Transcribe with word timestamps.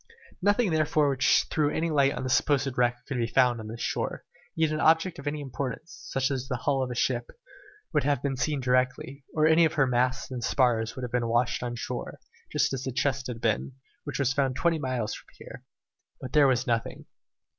Nothing 0.41 0.71
therefore 0.71 1.09
which 1.11 1.43
threw 1.51 1.69
any 1.69 1.91
light 1.91 2.13
on 2.13 2.23
the 2.23 2.29
supposed 2.31 2.75
wreck 2.75 3.05
could 3.05 3.17
be 3.17 3.27
found 3.27 3.59
on 3.59 3.67
this 3.67 3.81
shore, 3.81 4.23
yet 4.55 4.71
an 4.71 4.79
object 4.79 5.19
of 5.19 5.27
any 5.27 5.41
importance, 5.41 6.07
such 6.09 6.31
as 6.31 6.47
the 6.47 6.55
hull 6.57 6.81
of 6.81 6.89
a 6.89 6.95
ship, 6.95 7.29
would 7.93 8.03
have 8.03 8.23
been 8.23 8.35
seen 8.35 8.61
directly, 8.61 9.23
or 9.35 9.45
any 9.45 9.63
of 9.63 9.73
her 9.73 9.85
masts 9.85 10.31
and 10.31 10.43
spars 10.43 10.95
would 10.95 11.03
have 11.03 11.11
been 11.11 11.27
washed 11.27 11.61
on 11.61 11.75
shore, 11.75 12.17
just 12.51 12.73
as 12.73 12.81
the 12.81 12.91
chest 12.91 13.27
had 13.27 13.41
been, 13.41 13.73
which 14.03 14.17
was 14.17 14.33
found 14.33 14.55
twenty 14.55 14.79
miles 14.79 15.13
from 15.13 15.27
here. 15.37 15.63
But 16.19 16.33
there 16.33 16.47
was 16.47 16.65
nothing. 16.65 17.05